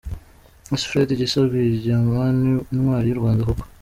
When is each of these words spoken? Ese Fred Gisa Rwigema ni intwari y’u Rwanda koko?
Ese 0.73 0.87
Fred 0.89 1.09
Gisa 1.19 1.39
Rwigema 1.47 2.21
ni 2.39 2.51
intwari 2.73 3.07
y’u 3.09 3.19
Rwanda 3.21 3.41
koko? 3.47 3.63